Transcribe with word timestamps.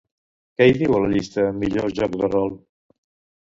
Què 0.61 0.65
hi 0.69 0.71
diu 0.77 0.95
a 0.99 1.01
la 1.03 1.11
llista 1.11 1.45
millors 1.65 1.95
jocs 2.01 2.21
de 2.23 2.31
rol? 2.33 2.51